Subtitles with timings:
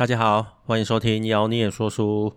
[0.00, 2.32] 大家好，欢迎收听妖孽说书。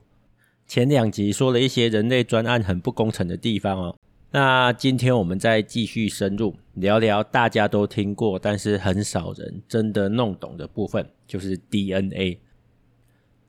[0.67, 3.97] 前两集说了一些人类专案很不工程的地方哦，
[4.31, 12.41] 那今天我们再继续深入聊聊大家都听过，但是很少人真的弄懂的部分，就是 DNA。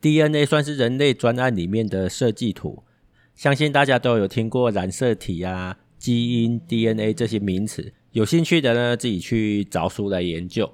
[0.00, 2.84] DNA 算是人类专案里面的设计图，
[3.34, 10.72] 相信大家都有听过染色体啊、基因、DNA 这些名词，有兴趣的呢，自己去找书来研究，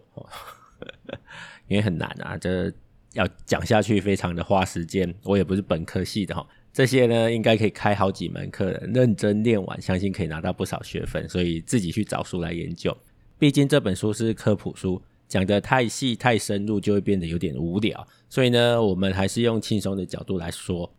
[1.68, 2.70] 因为很难啊，这。
[3.14, 12.96] 要讲下去非常的花时间，我也不是本科系的哈，这些呢应该可以开好几门课的，认真练完，相信可以拿到不少学分，所以自己去找书来研究。
[13.38, 20.92] 毕竟这本书是科普书，讲得太细太深入就会变得有点无聊，所以呢，我们还是用轻松的角度来说。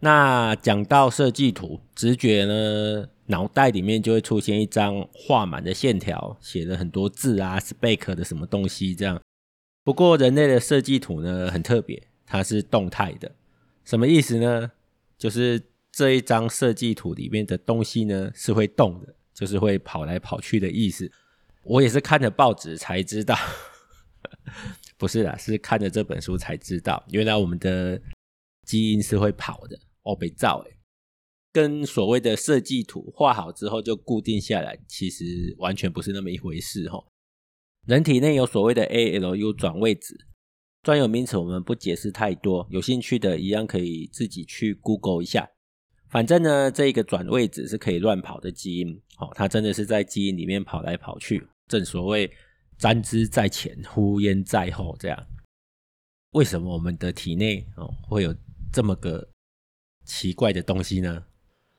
[0.00, 9.18] 那讲到设计图，直觉呢，脑袋里面就会出现一张画满的线条，写了很多字啊，spec 的什么东西这样。
[9.84, 13.36] 不过，人类的设计图呢很特别，它是动态的。
[13.84, 14.72] 什么意思呢？
[15.18, 15.62] 就是
[15.92, 21.12] 这一张设计图里面的东西呢是会动的，就是会跑来跑去的意思。
[21.62, 23.36] 我也是看了报纸才知道，
[24.96, 28.00] 不是啦，是看了这本书才知道，原来我们的
[28.66, 29.78] 基因是会跑的。
[30.02, 30.76] 哦，被造诶，
[31.52, 37.04] 跟所谓的设计图画好之后就固定下来，其实完全不是那么一回事齁。
[37.86, 40.26] 人体内有所谓的 ALU 转位子，
[40.82, 45.50] 专有名词我们不解释太多，有兴趣的一样可以自己去 Google 一下。
[46.08, 51.46] 反正呢，这个转位子是可以乱跑的基因，哦，它真的是在基因里面跑来跑去。
[51.68, 52.30] 正所谓
[52.78, 55.26] 沾之在前，呼烟在后，这样。
[56.30, 58.34] 为什么我们的体内哦会有
[58.72, 59.28] 这么个
[60.06, 61.26] 奇怪的东西呢？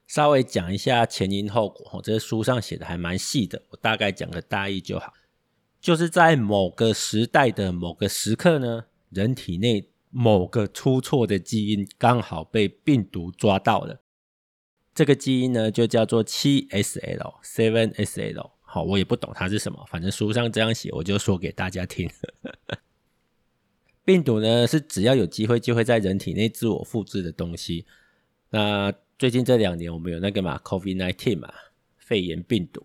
[0.06, 5.12] 稍微讲一下前因后果，哦，这书上写的还蛮细的，我大概讲个大意就好。
[5.86, 14.02] 就是在某个时代的某个时刻呢，人体内某个出错的基因刚好被病毒抓到了。
[14.96, 18.50] 这个基因呢，就叫做七 SL，Seven SL。
[18.62, 22.10] 好，我也不懂它是什么，反正书上这样写，我就说给大家听。
[24.04, 27.86] 病毒呢，是只要有机会就会在人体内自我复制的东西。
[28.50, 31.54] 那最近这两年，我们有那个嘛，COVID-19 嘛，
[32.00, 32.84] 肺炎病毒。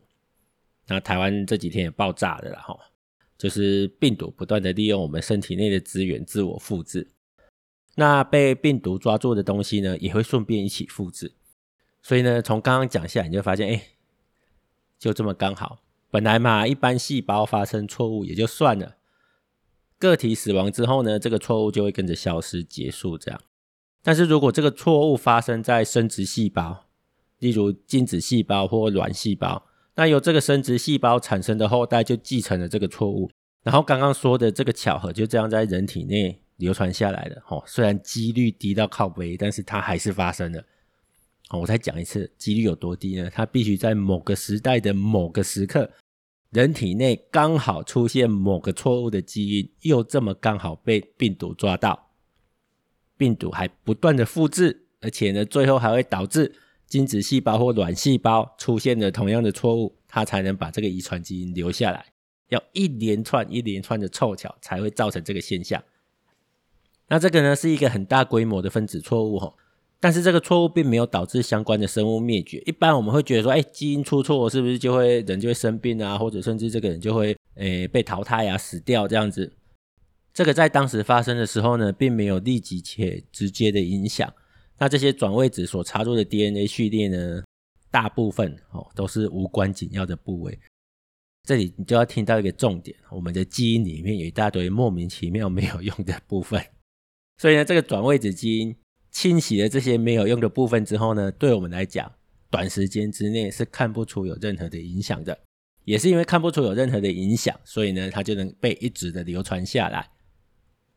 [0.87, 2.79] 那台湾这几天也爆炸的了哈。
[3.41, 7.09] 就是病毒不断的利用我们身体内的资源自我复制，
[7.95, 11.33] 那被病毒抓住的东西呢，也会顺便一起复制。
[12.03, 13.83] 所以呢，从刚刚讲下，你就发现，哎，
[14.99, 15.83] 就这么刚好。
[16.11, 18.97] 本来嘛，一般细胞发生错误也就算了，
[19.99, 23.41] 个体死亡之后呢，这个错误就会跟着消失结束这样。
[24.03, 26.85] 但是如果这个错误发生在生殖细胞，
[27.39, 29.65] 例如精子细胞或卵细胞。
[29.97, 33.31] 那由这个生殖细胞产生的后代就继承了这个错误，
[33.63, 37.43] 然后刚刚说的这个巧合就这样在人体内流传下来了。
[37.49, 40.65] 哦，虽然几率低到靠北，但是它还是发生了。
[41.51, 43.29] 哦我再讲一次，几率有多低呢？
[43.35, 45.91] 它必须在某个时代的某个时刻，
[46.51, 52.11] 人体内刚好出现某个错误的基因，又这么刚好被病毒抓到，
[53.17, 56.55] 病毒还不断的复制，而且呢，最后还会导致。
[56.91, 62.05] 精子细胞或卵细胞出现了同样的错误，它才能把这个遗传基因留下来。
[62.49, 65.81] 要一连串一连串的凑巧才会造成这个现象。
[67.07, 69.55] 那这个呢是一个很大规模的分子错误哈，
[70.01, 72.59] 但是这个错误并没有导致相关的生物灭绝。
[72.67, 79.53] 一般我们会觉得说，哎，基因出错是不是就会人就会生病啊，或者甚至这个人就会诶被淘汰啊，死掉这样子？
[80.35, 84.33] 这个在当时发生的时候呢，并没有立即且直接的影响。
[84.81, 87.43] 那这些转位子所插入的 DNA 序列呢，
[87.91, 90.59] 大部分哦都是无关紧要的部位。
[91.47, 96.65] 这里你就要听到一个重点：我们的基因里面有一大堆莫名其妙没有用的部分。
[97.37, 98.75] 所以呢，这个转位子基因
[99.11, 102.11] 清洗了这些没有用的部分之后呢，对我们来讲，
[102.51, 105.39] 短时间之内是看不出有任何的影响的。
[105.85, 110.09] 也是因为看不出有任何的影响，所以呢，它就能被一直的流传下来。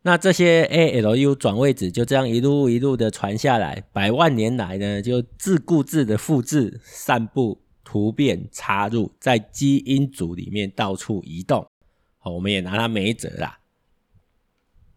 [0.06, 11.66] 那这些 ALU 转位子就这样一路一路的传下来，百万年来呢，就自顾自的复制、散布、突变、插入，在基因组里面到处移动。
[12.18, 13.60] 好，我们也拿它没辙啦。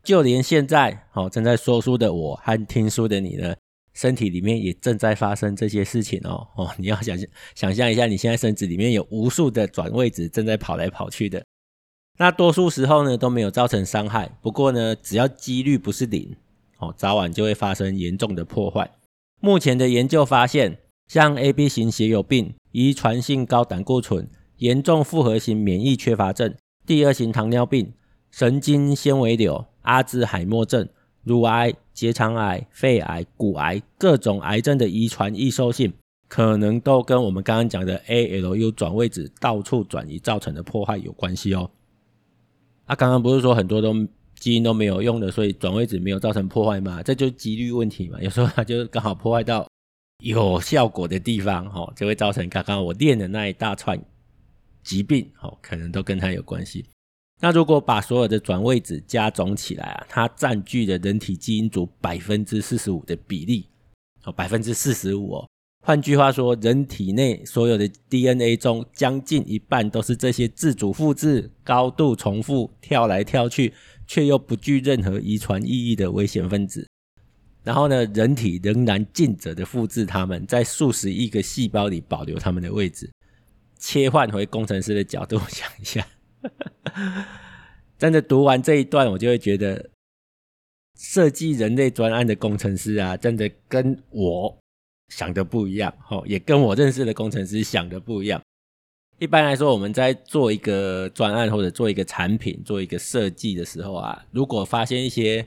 [0.03, 3.55] 就连现在，好正在说书的我和听书的你呢，
[3.95, 6.49] 身体里面也正在发生这些事情哦。
[6.57, 7.17] 哦，你要想
[7.55, 11.45] 想象一下，你现在身子里面有无数的转位子正在跑来跑去的。
[12.19, 16.35] 那多数时候呢，都没有造成伤害，不过呢，只要几率不是零，
[16.79, 18.91] 哦，早晚就会发生严重的破坏。
[19.41, 26.55] 目前的研究发现，像 AB 型血友病、遗传性高胆固醇、严重复合型免疫缺乏症、
[26.87, 27.93] 第二型糖尿病、
[28.31, 30.89] 神经纤维瘤、阿兹海默症、
[31.23, 35.93] 乳癌、结肠癌、肺癌、骨癌各种癌症的遗传易受性，
[36.29, 41.71] 可能都跟我们刚刚讲的 ALU 转位子到处转移造成的破坏有关系哦。
[42.87, 43.95] 啊，刚刚不是说很多都
[44.39, 47.03] 基因都没有用的，所以转位子没有造成破坏吗？
[47.03, 48.21] 这就几率问题嘛。
[48.21, 49.67] 有时候它就刚好破坏到
[50.23, 54.01] 有效果的地方，哦，就会造成刚刚我练的那一大串
[54.83, 56.85] 疾病，哦，可能都跟它有关系。
[57.41, 63.67] 那如果把所有的转位子加总起来啊，它占据了人体基因组百分之四十五的比例，
[64.25, 65.49] 哦，百分之四十五哦。
[65.87, 73.73] 换句话说，人体内所有的 DNA 中，将近一半都是这些自主复制、高度重复、跳来跳去，
[74.05, 76.85] 却又不具任何遗传意义的危险分子。
[77.63, 83.09] 然后呢，人体仍然尽责的复制它们，在数十亿个细胞里保留它们的位置。
[83.79, 86.05] 切换回工程师的角度想一下。
[87.97, 89.89] 真的读完这一段，我就会觉得，
[90.99, 94.59] 设计人类专案的工程师啊，真的跟我
[95.09, 98.41] 想的不一样，哦，也跟我认识的工程师想的不一样。
[99.19, 105.47] 一般来说，我们在做一个专案或者做一个产品、做一个设计的时候啊，如果发现一些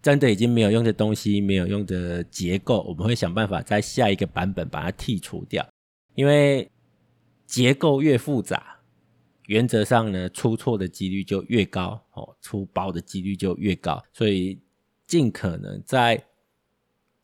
[0.00, 5.68] 真的已经没有用的东西、没有用的结构，我们会想办法在下一个版本把它剔除掉，
[6.14, 6.70] 因为
[7.46, 8.76] 结构越复杂。
[9.46, 14.60] 原则上呢，出错的几率就越高，哦，出包的几率就越高，所以
[15.06, 16.22] 尽可能在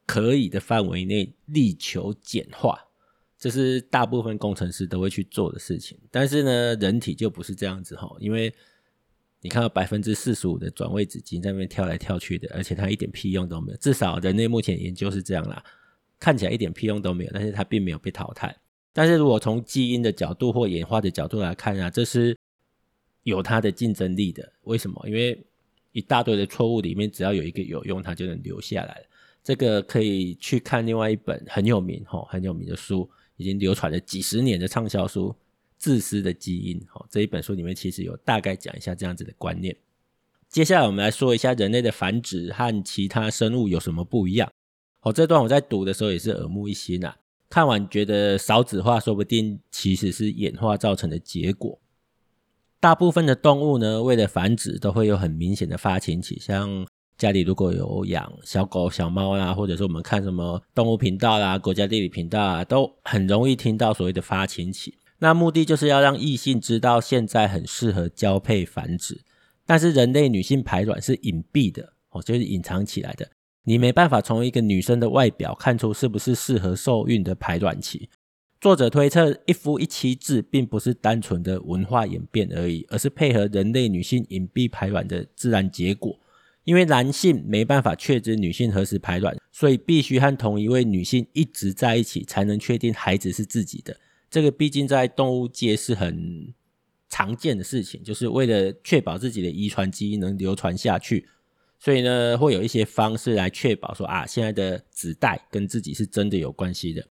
[0.07, 2.79] 可以的范围内力求简化，
[3.39, 5.99] 这是大部分工程师都会去做的事情。
[6.11, 8.53] 但是呢，人体就不是这样子哈，因为
[9.41, 13.79] 你看到百分之四十五的转位子基因在那边跳来跳去的，而且它一点屁用都没有。
[13.79, 15.63] 至少人类目前研究是这样啦，
[16.19, 18.57] 看起来一点屁用都没有，但是它并没有被淘汰。
[18.93, 22.37] 但是如果从基因的角度或演化的角度来看啊，这是
[23.25, 24.53] 有它的竞争力的。
[24.63, 25.03] 为什么？
[25.07, 25.45] 因为
[25.93, 29.05] 一大堆的错误里面，只要有一个有用，它就能留下来。
[29.45, 35.29] 这个可以去看另外一本很有名、吼很有名的书，已经流传了几十年的畅销书
[35.77, 36.81] 《自私的基因》。
[36.89, 39.77] 吼这一本书里面其实有大概讲一下这样子的观念。
[40.49, 44.51] 接下来我们来说一下人类的繁殖和其他生物有什么不一样。
[45.03, 47.19] 哦，这段我在读的时候也是耳目一新啊。
[47.51, 51.79] 看完觉得少子化说不定其实是演化造成的结果。
[52.81, 64.95] 大部分的动物呢，为了繁殖都会有很明显的发情期，像家里如果有养小狗、小猫啦，或者是我们看什么动物频道啦、国家地理频道啊，都很容易听到所谓的发情期。
[65.19, 69.23] 那目的就是要让异性知道现在很适合交配繁殖。
[69.65, 73.31] 但是人类女性排卵是隐蔽的哦，就是隐藏起来的。
[73.63, 78.11] 你没办法从一个女生的外表看出是不是适合受孕的排卵期。
[78.61, 86.19] 作者推测，一夫一妻制并不是单纯的文化演变而已，而是配合人类女性隐蔽排卵的自然结果。
[86.65, 93.99] 因为男性没办法确知女性何时排卵，所以必须和同一位女性一直在一起，才能确定孩子是自己的。
[94.31, 96.53] 这个毕竟在动物界是很
[97.09, 101.29] 常见的事情，就是为了确保自己的遗传基因能流传下去。
[101.79, 107.07] 所以呢，会有一些方式来确保说啊，现在的子代跟自己是真的有关系的。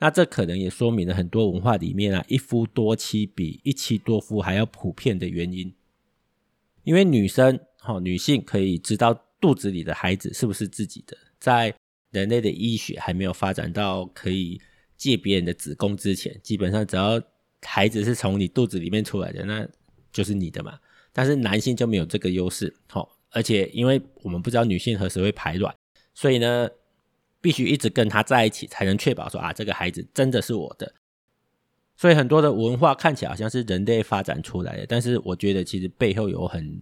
[0.00, 5.72] 那这可能也说明了很多文化里面啊，一夫多妻比一妻多夫还要普遍的原因。
[6.82, 11.16] 因为女生，哈，女性可以知道肚子里的孩子是不是自己的。
[11.38, 11.72] 在
[12.10, 14.60] 人类的医学还没有发展到可以
[14.96, 17.22] 借别人的子宫之前，基本上只要
[17.62, 19.66] 孩子是从你肚子里面出来的，那
[20.12, 20.78] 就是你的嘛。
[21.12, 23.06] 但是男性就没有这个优势，哈。
[23.30, 25.74] 而且，因为我们不知道女性何时会排卵，
[26.14, 26.68] 所以呢，
[27.40, 30.94] 必须一直跟她在一起，才能确保说啊，这个孩子真的是我的。
[31.96, 36.80] 所以很多的文化看起来好像是人类发展出来的，但是我觉得其实背后有很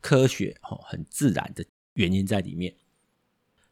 [0.00, 1.64] 科学哦、很自然的
[1.94, 2.74] 原因在里面。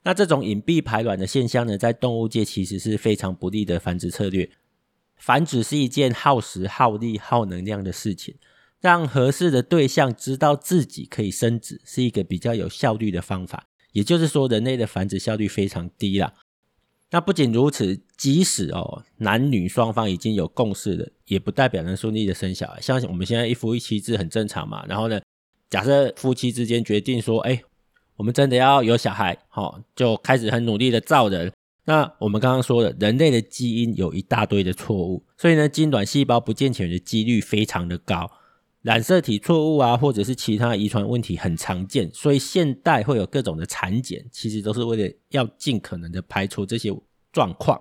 [0.02, 4.50] 那这种隐蔽排卵的现象呢，在动物界其实是非常不利的繁殖策略。
[5.16, 8.37] 繁殖是一件耗时、耗力、耗能量的事情。
[8.78, 13.66] 让合适的对象知道自己可以生子，是一个比较有效率的方法。
[13.92, 16.35] 也就是说，人类的繁殖效率非常低啦。
[17.11, 22.80] 那不仅如此，即使哦男女双方已经有共识了，也不代表能顺利的生小孩。
[22.80, 24.85] 像我们现在一夫一妻制很正常嘛。
[24.87, 25.18] 然后呢，
[25.69, 27.63] 假设夫妻之间决定说，哎，
[28.17, 31.53] 我们真的要有小孩，好，就开始很努力的造人。
[31.85, 38.31] 那我们刚刚说的，人类的基因有一大堆的错误，所以呢，精卵细胞不健全的几率非常的高。
[38.83, 46.97] 染色体错误啊，或者是其他遗传问题很常见，所以现代会有各种的产检，其实都是为了要尽可能的排除这些
[47.33, 47.81] 状况。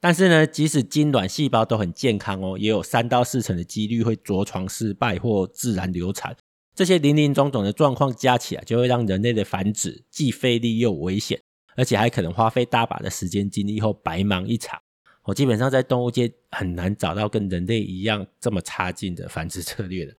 [0.00, 6.34] 但是呢，即使精卵细胞都很健康哦，也有三到四成的几率会着床失败或自然流产。
[6.76, 11.40] 这些林林总总的状况加起来，就会让人类的繁殖既费力又危险，
[11.74, 14.78] 而且还可能花费大把的时间精力后白忙一场。
[15.24, 20.14] 我基本上在动物界很难找到跟人类一样这么差劲的繁殖策略的。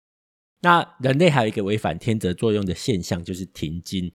[0.62, 4.12] 那人类还有一个违反天择作用的现象，就是停经。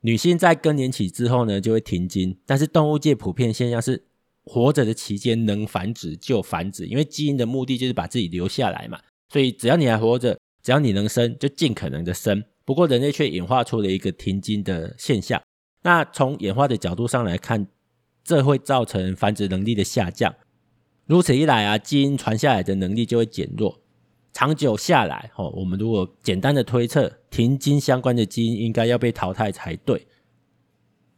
[0.00, 4.02] 女性在更年期之后呢，就会停经，但是动物界普遍现象是，
[4.44, 8.98] 活着的期间能繁殖就繁殖，因为基因的目的就是把自己留下来嘛，
[9.28, 12.44] 所以只要你还活着，只要你能生，就尽可能的生。
[12.64, 15.42] 不过人类却演化出了一个停经的现象，
[15.82, 17.66] 那从演化的角度上来看，
[18.22, 20.34] 这会造成繁殖能力的下降。
[21.06, 23.80] 如此一来啊，基因传下来的能力就会减弱。
[24.32, 30.06] 长久下来，哦，我们如果简单的推测，停经相关的基因应该要被淘汰才对。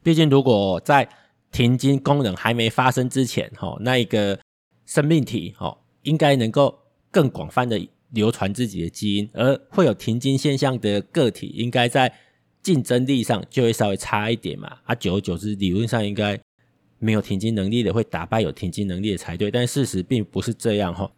[0.03, 1.07] 毕竟，如果在
[1.51, 4.39] 停经功能还没发生之前，哈，那一个
[4.87, 6.79] 生命体，哈，应该能够
[7.11, 7.79] 更广泛的
[8.13, 12.15] 流传自己的基因，而会有停经现象的个体，应该在
[12.63, 14.79] 竞争力上就会稍微差一点嘛。
[14.85, 16.39] 啊，久而久之，理论上应该
[16.99, 21.11] 没有停经能力的会打败有停经能力的才对，但事实并不是这样，哈。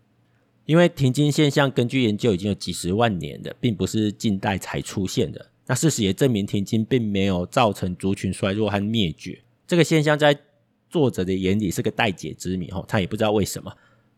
[0.67, 5.51] 因为停经现象，根据研究已经有几十万年的，并不是近代才出现的。
[5.67, 9.39] 那事实也证明，停经并没有造成族群衰弱和灭绝。
[9.67, 10.35] 这个现象在
[10.89, 13.71] 作者的眼里是个待解之谜，他也不知道为什么。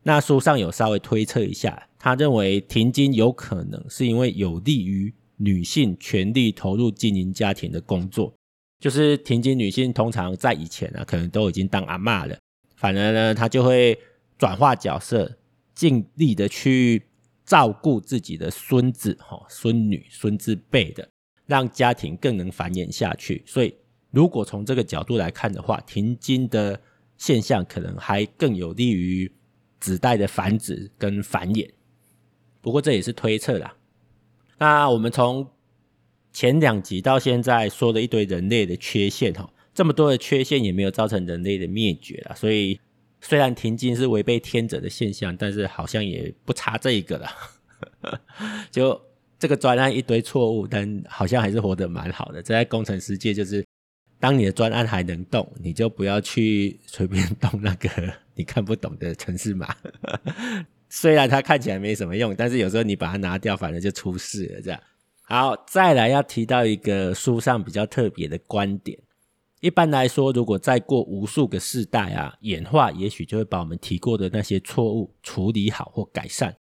[0.06, 8.32] 那书上有稍微推测一下，他认为停经有可能是因为有利于女性全力投入经营家庭的工作。
[8.78, 12.38] 就是停经女性通常在以前啊，可能都已经当阿嬷了，
[12.76, 13.98] 反而呢，她就会
[14.38, 15.36] 转化角色。
[15.74, 17.02] 尽力的去
[17.44, 21.06] 照顾自己的孙子、哈孙女、孙子辈的，
[21.44, 23.42] 让家庭更能繁衍下去。
[23.44, 23.74] 所以，
[24.10, 26.80] 如果从这个角度来看的话，停经的
[27.18, 29.30] 现象可能还更有利于
[29.86, 31.70] 子代的繁殖跟繁衍。
[32.60, 33.76] 不过这也是推测啦。
[34.58, 35.48] 那我们从
[36.32, 42.80] 前两集到现在说了一堆人类的缺陷，哈，这么多的缺陷也没有造成人类的灭绝啦，所以。
[43.22, 47.26] 虽然停经是违背天者的现象，但是好像也不差这一个了。
[48.70, 49.00] 就
[49.38, 52.42] 这个专案一堆错误，但好像还是活得蛮好的。
[52.42, 53.64] 这在工程师界就是，
[54.20, 57.88] 当你的专案还能动，你就不要去随便动那个
[58.36, 59.74] 你看不懂的城市码。
[60.88, 64.60] 虽然它看起来没什么用，但是有时候你把它拿掉，反正就出事了。
[64.62, 64.80] 这样
[65.22, 68.96] 好，再来要提到一个书上比较特别的观点。
[69.60, 76.54] 一般来说，如果再过无数个世代啊，演化也许就会把我们提过的那些错误处理好或改善。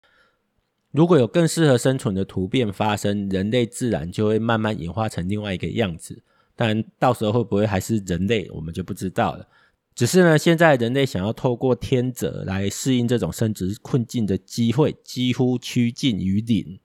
[0.91, 6.23] 如果有更适合生存的突变发生，人类自然就会慢慢演化成另外一个样子。
[6.55, 9.45] 但到时候会不会还是人类，我们就不知道了。
[9.95, 16.79] 只是呢，现在人类想要透过天择来适应这种生殖困境的机会，几乎趋近于零。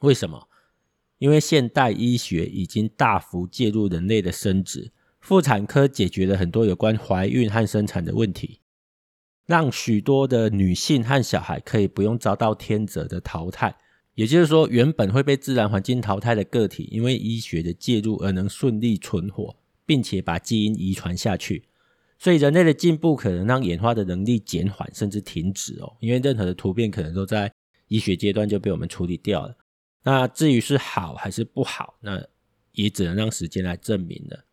[0.00, 0.48] 为什么？
[1.18, 8.60] 因为现代医学已经大幅介入人类的生殖，妇产科解决了很多有关怀孕和生产的问题，
[9.44, 13.76] 让许多的女性和小孩可以不用遭到天择的淘汰。
[14.14, 19.56] 也就是说，原本会被自然环境淘汰的个体，因为医学的介入而能顺利存活，
[19.90, 21.64] 并且把基因遗传下去。
[22.16, 27.52] 所以，人类的进步可能让演化的能力减缓甚至停止哦，因为任何的突变可能都在
[27.88, 29.56] 医学阶段就被我们处理掉了。
[30.04, 32.24] 那至于是好还是不好，那
[32.70, 34.44] 也只能让时间来证明了。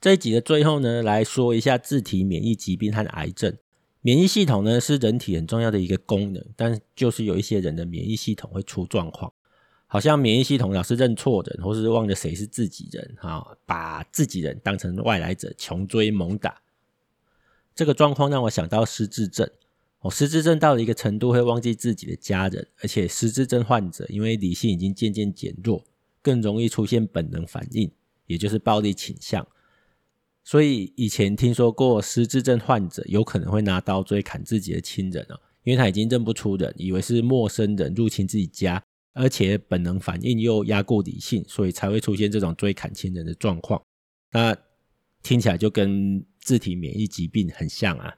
[0.00, 3.54] 这一集的最后呢，来说一下自体免疫疾病和癌症。
[4.00, 9.30] 免疫系统呢，是人体很重要的一个功能，但就是有一些人的免疫系统会出状况，
[9.94, 16.60] 好像免疫系统老是认错人，或是忘了谁是自己人，啊，把自己人当成外来者，穷追猛打。
[17.76, 19.48] 这个状况让我想到失智症。
[20.00, 25.84] 哦，失智症到了一个程度会忘记自己的家人，而且失智症患者因为理性已经渐渐减弱，
[26.20, 27.88] 更容易出现本能反应，
[28.26, 29.46] 也就是暴力倾向。
[30.42, 38.84] 所以以前听说过失智症患者有可能会拿刀追砍自己的亲人哦，因为他已经认不出人，以为是陌生人入侵自己家，
[39.14, 43.80] 而且本能反应又压过理性，所以才会出现这种追砍亲人的状况。
[44.32, 44.54] 那
[45.22, 48.14] 听起来就跟自体免疫疾病很像啊。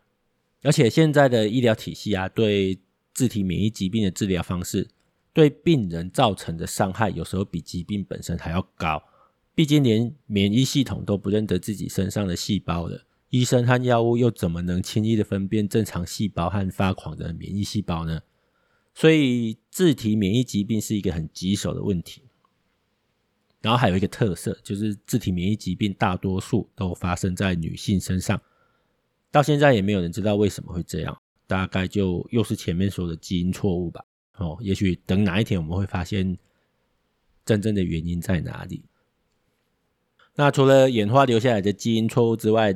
[0.63, 2.81] 而且现在的医疗体系啊，对
[3.15, 4.89] 自体免疫疾病的治疗方式，
[5.33, 9.03] 对病人造成的伤害，有时候比疾病本身还要高。
[9.55, 18.21] 毕竟连免疫系统都不认得自己身上的细胞了，医生和药物又怎么能轻易的分辨正常细胞和发狂的免疫细胞呢？
[18.97, 22.23] 所以自体免疫疾病是一个很棘手的问题。
[23.61, 28.41] 然后还有一个特色，就是自体免疫疾病大多数都发生在女性身上。
[29.31, 34.03] 到现在也没有人知道为什么会这样，大概就又是前面说的基因错误吧。
[34.39, 36.39] 哦，也许等哪一天我们会发现
[37.45, 38.83] 真正的原因在哪里。
[40.37, 42.75] 那除了演化留下来的基因错误之外，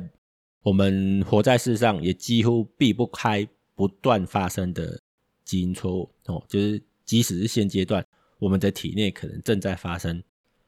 [0.61, 5.00] 我们活在世上也几乎避不开不断发生的
[5.43, 8.05] 基因错误哦，就是即使是现阶段，
[8.39, 10.23] 我们的体内可能正在发生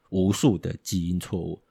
[0.10, 1.62] 无数的基因错误。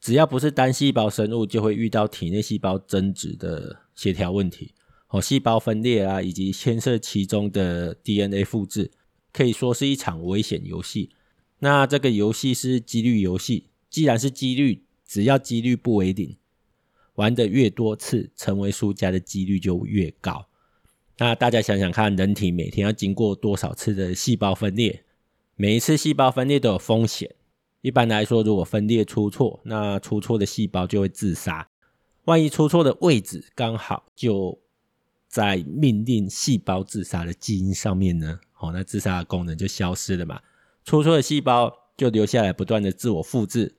[0.00, 4.72] 只要不是单细胞生物，就会遇到体内细胞增殖的协调问题，
[5.08, 8.90] 哦，细胞分裂啊，以及牵涉其中的 DNA 复制，
[9.32, 11.10] 可以说是一场危险游戏。
[11.58, 16.36] 那这个游戏是几率游戏，既然是几率，只要几率不为零，
[17.16, 20.47] 玩的越多次，成为输家的几率就越高。
[21.20, 25.04] 那大家想想看，人体每天要经过多少次的细胞分裂？
[25.56, 27.34] 每一次细胞分裂都有风险。
[27.80, 31.68] 一般来说，如果分裂出错，那出错的细胞就会自杀。
[32.26, 34.58] 万一出错的位置刚好就
[35.26, 38.38] 在命令细胞自杀的基因上面呢？
[38.58, 40.40] 哦，那自杀的功能就消失了嘛。
[40.84, 43.74] 出错的细胞就留下来，不断的自我复制，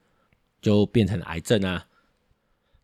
[0.61, 1.87] 就变成癌症啊。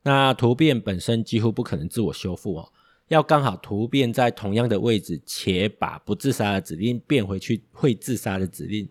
[0.04, 2.72] 那突变本身几乎不可能自我修复哦，
[3.08, 8.88] 要刚好突变在同样的位置，且把不自杀的指令变回去会自杀的指令，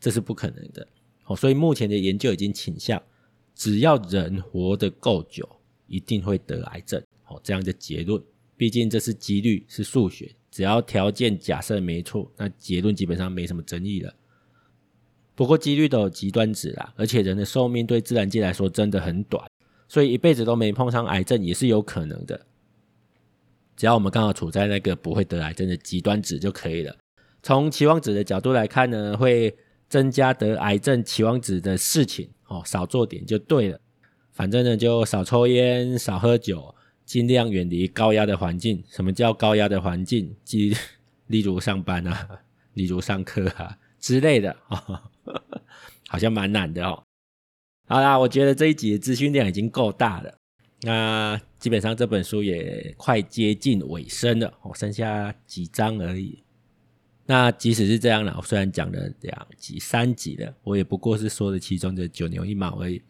[0.00, 0.86] 这是不可能的。
[1.26, 3.00] 哦，所以目前的研究已经倾向，
[3.54, 5.48] 只要人活得够久，
[5.86, 7.02] 一定会得癌症。
[7.26, 8.20] 哦，这样的结论，
[8.56, 14.12] 毕竟这是几率，是数学，只要条件假设没错，那结论基本上没什么争议了。
[15.36, 19.48] 不过几率都有极端值啦，而且人的寿命对自然界来说真的很短，
[19.88, 22.46] 所以一辈子都没碰上癌症也是有可能的。
[23.76, 26.96] 只要我们刚好处在那个不会得癌症的极端值就可以了。
[27.42, 29.54] 从期望值的角度来看呢，会。
[29.86, 33.78] 增加得癌症期望值的事情哦，少做点就对了。
[34.32, 38.82] 反正呢，就少抽烟、少喝酒，尽量远离高压的环境。
[38.88, 40.34] 什么叫高压的环境？
[40.42, 40.74] 即
[41.28, 42.28] 例如上班啊，
[42.74, 44.56] 例如上课啊之类的，
[46.08, 47.04] 好像蛮难的哦。
[47.86, 50.34] 好啦，我觉得这一集的资讯量已经够大了。
[50.80, 56.38] 那基本上这本书也快接近尾声了，哦，剩下几章而已。
[57.24, 63.00] 那即使是这样了，我虽然讲了两集、三集了，我也不过是说了其中的九牛一毛而已。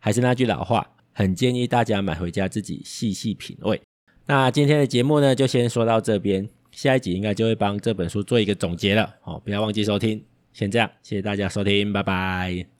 [0.00, 3.80] 还是那句老话，很建议大家买回家自己细细品味。
[4.26, 9.14] 那今天的节目呢，就先说到这边，下一集应该就会帮这本书做一个总结了。
[9.22, 10.24] 哦，不要忘记收听。
[10.52, 12.68] 先这样，谢谢大家收听，拜拜。